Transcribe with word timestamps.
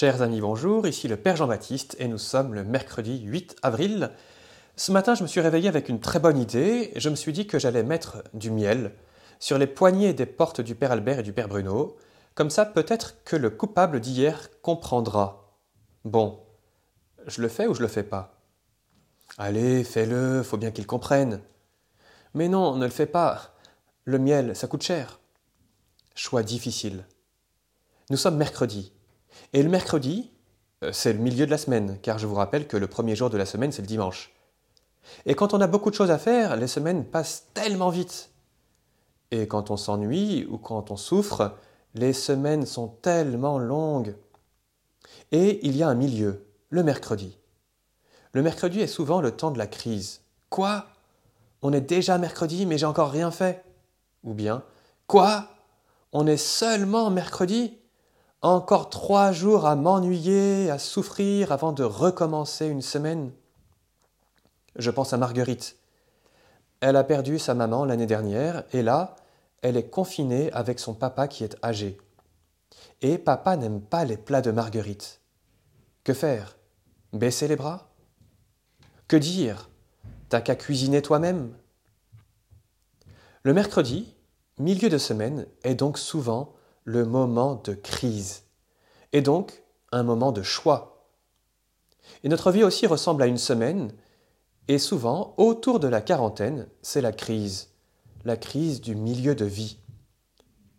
Chers 0.00 0.22
amis, 0.22 0.40
bonjour, 0.40 0.86
ici 0.86 1.08
le 1.08 1.18
Père 1.18 1.36
Jean-Baptiste 1.36 1.94
et 1.98 2.08
nous 2.08 2.16
sommes 2.16 2.54
le 2.54 2.64
mercredi 2.64 3.20
8 3.20 3.56
avril. 3.62 4.12
Ce 4.74 4.92
matin, 4.92 5.14
je 5.14 5.22
me 5.22 5.28
suis 5.28 5.42
réveillé 5.42 5.68
avec 5.68 5.90
une 5.90 6.00
très 6.00 6.18
bonne 6.18 6.38
idée. 6.38 6.90
Je 6.96 7.10
me 7.10 7.16
suis 7.16 7.34
dit 7.34 7.46
que 7.46 7.58
j'allais 7.58 7.82
mettre 7.82 8.24
du 8.32 8.50
miel 8.50 8.94
sur 9.40 9.58
les 9.58 9.66
poignées 9.66 10.14
des 10.14 10.24
portes 10.24 10.62
du 10.62 10.74
Père 10.74 10.92
Albert 10.92 11.18
et 11.18 11.22
du 11.22 11.34
Père 11.34 11.48
Bruno. 11.48 11.98
Comme 12.34 12.48
ça, 12.48 12.64
peut-être 12.64 13.22
que 13.24 13.36
le 13.36 13.50
coupable 13.50 14.00
d'hier 14.00 14.48
comprendra. 14.62 15.52
Bon, 16.06 16.40
je 17.26 17.42
le 17.42 17.48
fais 17.48 17.66
ou 17.66 17.74
je 17.74 17.82
le 17.82 17.88
fais 17.88 18.02
pas? 18.02 18.40
Allez, 19.36 19.84
fais-le, 19.84 20.42
faut 20.42 20.56
bien 20.56 20.70
qu'il 20.70 20.86
comprenne. 20.86 21.42
Mais 22.32 22.48
non, 22.48 22.74
ne 22.74 22.86
le 22.86 22.90
fais 22.90 23.04
pas. 23.04 23.54
Le 24.06 24.18
miel, 24.18 24.56
ça 24.56 24.66
coûte 24.66 24.82
cher. 24.82 25.20
Choix 26.14 26.42
difficile. 26.42 27.04
Nous 28.08 28.16
sommes 28.16 28.38
mercredi. 28.38 28.94
Et 29.52 29.62
le 29.62 29.68
mercredi, 29.68 30.30
euh, 30.84 30.92
c'est 30.92 31.12
le 31.12 31.18
milieu 31.18 31.46
de 31.46 31.50
la 31.50 31.58
semaine, 31.58 31.98
car 32.02 32.18
je 32.18 32.26
vous 32.26 32.34
rappelle 32.34 32.66
que 32.66 32.76
le 32.76 32.86
premier 32.86 33.16
jour 33.16 33.30
de 33.30 33.36
la 33.36 33.46
semaine, 33.46 33.72
c'est 33.72 33.82
le 33.82 33.88
dimanche. 33.88 34.32
Et 35.26 35.34
quand 35.34 35.54
on 35.54 35.60
a 35.60 35.66
beaucoup 35.66 35.90
de 35.90 35.94
choses 35.94 36.10
à 36.10 36.18
faire, 36.18 36.56
les 36.56 36.66
semaines 36.66 37.04
passent 37.04 37.46
tellement 37.54 37.90
vite. 37.90 38.30
Et 39.30 39.46
quand 39.46 39.70
on 39.70 39.76
s'ennuie 39.76 40.46
ou 40.50 40.58
quand 40.58 40.90
on 40.90 40.96
souffre, 40.96 41.56
les 41.94 42.12
semaines 42.12 42.66
sont 42.66 42.88
tellement 42.88 43.58
longues. 43.58 44.14
Et 45.32 45.64
il 45.66 45.76
y 45.76 45.82
a 45.82 45.88
un 45.88 45.94
milieu, 45.94 46.46
le 46.68 46.82
mercredi. 46.82 47.36
Le 48.32 48.42
mercredi 48.42 48.80
est 48.80 48.86
souvent 48.86 49.20
le 49.20 49.32
temps 49.32 49.50
de 49.50 49.58
la 49.58 49.66
crise. 49.66 50.20
Quoi? 50.50 50.86
On 51.62 51.72
est 51.72 51.80
déjà 51.80 52.18
mercredi, 52.18 52.66
mais 52.66 52.78
j'ai 52.78 52.86
encore 52.86 53.10
rien 53.10 53.30
fait. 53.30 53.64
Ou 54.24 54.34
bien, 54.34 54.62
quoi? 55.06 55.48
On 56.12 56.26
est 56.26 56.36
seulement 56.36 57.10
mercredi? 57.10 57.79
Encore 58.42 58.88
trois 58.88 59.32
jours 59.32 59.66
à 59.66 59.76
m'ennuyer, 59.76 60.70
à 60.70 60.78
souffrir 60.78 61.52
avant 61.52 61.72
de 61.72 61.84
recommencer 61.84 62.66
une 62.66 62.82
semaine. 62.82 63.32
Je 64.76 64.90
pense 64.90 65.12
à 65.12 65.18
Marguerite. 65.18 65.76
Elle 66.80 66.96
a 66.96 67.04
perdu 67.04 67.38
sa 67.38 67.54
maman 67.54 67.84
l'année 67.84 68.06
dernière 68.06 68.64
et 68.72 68.82
là, 68.82 69.16
elle 69.62 69.76
est 69.76 69.90
confinée 69.90 70.50
avec 70.52 70.78
son 70.78 70.94
papa 70.94 71.28
qui 71.28 71.44
est 71.44 71.56
âgé. 71.62 71.98
Et 73.02 73.18
papa 73.18 73.56
n'aime 73.56 73.82
pas 73.82 74.04
les 74.04 74.16
plats 74.16 74.40
de 74.40 74.50
Marguerite. 74.50 75.20
Que 76.04 76.14
faire? 76.14 76.56
Baisser 77.12 77.48
les 77.48 77.56
bras? 77.56 77.90
Que 79.08 79.16
dire? 79.16 79.68
T'as 80.30 80.40
qu'à 80.40 80.54
cuisiner 80.54 81.02
toi-même? 81.02 81.54
Le 83.42 83.52
mercredi, 83.52 84.14
milieu 84.58 84.88
de 84.88 84.98
semaine, 84.98 85.46
est 85.62 85.74
donc 85.74 85.98
souvent 85.98 86.54
le 86.84 87.04
moment 87.04 87.60
de 87.64 87.74
crise, 87.74 88.44
et 89.12 89.22
donc 89.22 89.62
un 89.92 90.02
moment 90.02 90.32
de 90.32 90.42
choix. 90.42 91.06
Et 92.24 92.28
notre 92.28 92.50
vie 92.50 92.64
aussi 92.64 92.86
ressemble 92.86 93.22
à 93.22 93.26
une 93.26 93.38
semaine, 93.38 93.92
et 94.68 94.78
souvent, 94.78 95.34
autour 95.36 95.80
de 95.80 95.88
la 95.88 96.00
quarantaine, 96.00 96.68
c'est 96.82 97.00
la 97.00 97.12
crise, 97.12 97.70
la 98.24 98.36
crise 98.36 98.80
du 98.80 98.94
milieu 98.94 99.34
de 99.34 99.44
vie. 99.44 99.78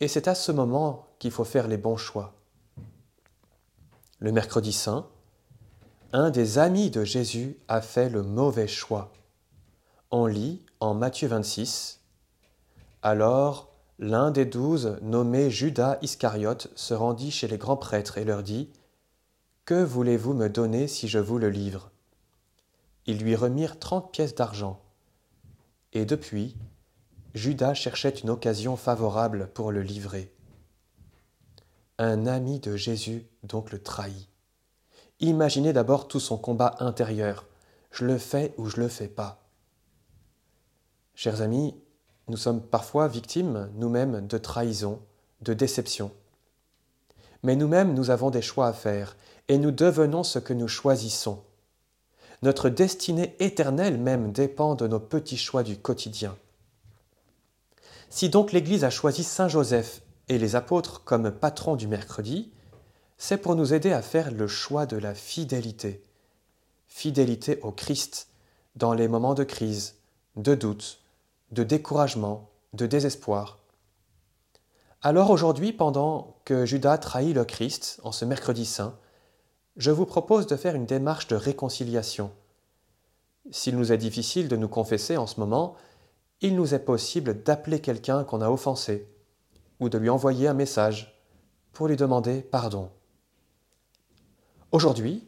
Et 0.00 0.08
c'est 0.08 0.28
à 0.28 0.34
ce 0.34 0.52
moment 0.52 1.06
qu'il 1.18 1.30
faut 1.30 1.44
faire 1.44 1.66
les 1.66 1.76
bons 1.76 1.96
choix. 1.96 2.34
Le 4.18 4.32
mercredi 4.32 4.72
saint, 4.72 5.08
un 6.12 6.30
des 6.30 6.58
amis 6.58 6.90
de 6.90 7.04
Jésus 7.04 7.58
a 7.68 7.80
fait 7.80 8.08
le 8.08 8.22
mauvais 8.22 8.68
choix. 8.68 9.12
On 10.10 10.26
lit 10.26 10.62
en 10.80 10.94
Matthieu 10.94 11.28
26, 11.28 12.00
Alors 13.02 13.69
l'un 14.00 14.30
des 14.30 14.46
douze, 14.46 14.96
nommé 15.02 15.50
Judas 15.50 15.98
Iscariote, 16.00 16.68
se 16.74 16.94
rendit 16.94 17.30
chez 17.30 17.46
les 17.46 17.58
grands 17.58 17.76
prêtres 17.76 18.16
et 18.16 18.24
leur 18.24 18.42
dit 18.42 18.70
Que 19.66 19.84
voulez-vous 19.84 20.32
me 20.32 20.48
donner 20.48 20.88
si 20.88 21.06
je 21.06 21.18
vous 21.18 21.38
le 21.38 21.50
livre? 21.50 21.90
Ils 23.06 23.18
lui 23.18 23.36
remirent 23.36 23.78
trente 23.78 24.10
pièces 24.10 24.34
d'argent. 24.34 24.80
Et 25.92 26.06
depuis, 26.06 26.56
Judas 27.34 27.74
cherchait 27.74 28.08
une 28.08 28.30
occasion 28.30 28.76
favorable 28.76 29.50
pour 29.52 29.70
le 29.70 29.82
livrer. 29.82 30.32
Un 31.98 32.26
ami 32.26 32.58
de 32.58 32.76
Jésus 32.76 33.26
donc 33.42 33.70
le 33.70 33.82
trahit. 33.82 34.28
Imaginez 35.20 35.74
d'abord 35.74 36.08
tout 36.08 36.20
son 36.20 36.38
combat 36.38 36.76
intérieur. 36.78 37.44
Je 37.90 38.06
le 38.06 38.16
fais 38.16 38.54
ou 38.56 38.66
je 38.66 38.80
le 38.80 38.88
fais 38.88 39.08
pas. 39.08 39.44
Chers 41.14 41.42
amis, 41.42 41.74
nous 42.30 42.36
sommes 42.36 42.62
parfois 42.62 43.08
victimes 43.08 43.68
nous-mêmes 43.74 44.26
de 44.26 44.38
trahison, 44.38 45.00
de 45.42 45.52
déception. 45.52 46.12
Mais 47.42 47.56
nous-mêmes, 47.56 47.92
nous 47.92 48.10
avons 48.10 48.30
des 48.30 48.40
choix 48.40 48.68
à 48.68 48.72
faire, 48.72 49.16
et 49.48 49.58
nous 49.58 49.72
devenons 49.72 50.22
ce 50.22 50.38
que 50.38 50.52
nous 50.52 50.68
choisissons. 50.68 51.42
Notre 52.42 52.68
destinée 52.68 53.34
éternelle 53.40 53.98
même 53.98 54.32
dépend 54.32 54.76
de 54.76 54.86
nos 54.86 55.00
petits 55.00 55.36
choix 55.36 55.62
du 55.62 55.76
quotidien. 55.76 56.36
Si 58.08 58.28
donc 58.28 58.52
l'Église 58.52 58.84
a 58.84 58.90
choisi 58.90 59.24
Saint 59.24 59.48
Joseph 59.48 60.00
et 60.28 60.38
les 60.38 60.54
apôtres 60.54 61.02
comme 61.04 61.32
patrons 61.32 61.76
du 61.76 61.88
mercredi, 61.88 62.52
c'est 63.18 63.38
pour 63.38 63.56
nous 63.56 63.74
aider 63.74 63.92
à 63.92 64.02
faire 64.02 64.30
le 64.30 64.46
choix 64.46 64.86
de 64.86 64.96
la 64.96 65.14
fidélité. 65.14 66.02
Fidélité 66.86 67.58
au 67.62 67.72
Christ 67.72 68.28
dans 68.76 68.94
les 68.94 69.08
moments 69.08 69.34
de 69.34 69.44
crise, 69.44 69.96
de 70.36 70.54
doute, 70.54 70.99
de 71.50 71.64
découragement, 71.64 72.50
de 72.72 72.86
désespoir. 72.86 73.58
Alors 75.02 75.30
aujourd'hui, 75.30 75.72
pendant 75.72 76.36
que 76.44 76.66
Judas 76.66 76.98
trahit 76.98 77.34
le 77.34 77.44
Christ 77.44 78.00
en 78.04 78.12
ce 78.12 78.24
mercredi 78.24 78.66
saint, 78.66 78.94
je 79.76 79.90
vous 79.90 80.06
propose 80.06 80.46
de 80.46 80.56
faire 80.56 80.74
une 80.74 80.86
démarche 80.86 81.26
de 81.26 81.36
réconciliation. 81.36 82.30
S'il 83.50 83.76
nous 83.76 83.92
est 83.92 83.98
difficile 83.98 84.48
de 84.48 84.56
nous 84.56 84.68
confesser 84.68 85.16
en 85.16 85.26
ce 85.26 85.40
moment, 85.40 85.74
il 86.40 86.54
nous 86.54 86.74
est 86.74 86.84
possible 86.84 87.42
d'appeler 87.42 87.80
quelqu'un 87.80 88.24
qu'on 88.24 88.42
a 88.42 88.50
offensé, 88.50 89.08
ou 89.80 89.88
de 89.88 89.98
lui 89.98 90.10
envoyer 90.10 90.48
un 90.48 90.54
message 90.54 91.18
pour 91.72 91.88
lui 91.88 91.96
demander 91.96 92.42
pardon. 92.42 92.90
Aujourd'hui, 94.72 95.26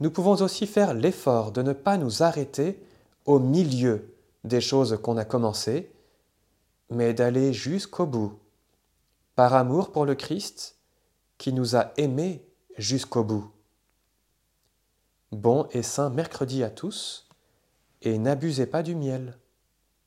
nous 0.00 0.10
pouvons 0.10 0.34
aussi 0.42 0.66
faire 0.66 0.92
l'effort 0.92 1.52
de 1.52 1.62
ne 1.62 1.72
pas 1.72 1.96
nous 1.96 2.22
arrêter 2.22 2.82
au 3.24 3.38
milieu 3.38 4.13
des 4.44 4.60
choses 4.60 4.98
qu'on 5.02 5.16
a 5.16 5.24
commencées, 5.24 5.92
mais 6.90 7.14
d'aller 7.14 7.52
jusqu'au 7.52 8.06
bout, 8.06 8.38
par 9.34 9.54
amour 9.54 9.90
pour 9.90 10.04
le 10.04 10.14
Christ 10.14 10.78
qui 11.38 11.52
nous 11.52 11.74
a 11.76 11.92
aimés 11.96 12.46
jusqu'au 12.76 13.24
bout. 13.24 13.50
Bon 15.32 15.66
et 15.72 15.82
saint 15.82 16.10
mercredi 16.10 16.62
à 16.62 16.70
tous, 16.70 17.28
et 18.02 18.18
n'abusez 18.18 18.66
pas 18.66 18.82
du 18.82 18.94
miel. 18.94 19.38